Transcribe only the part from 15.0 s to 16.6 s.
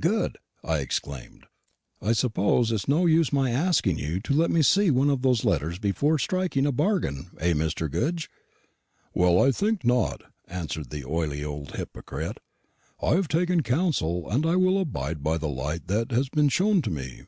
by the light that has been